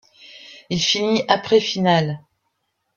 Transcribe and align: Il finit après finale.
Il 0.71 0.81
finit 0.81 1.23
après 1.27 1.59
finale. 1.59 2.21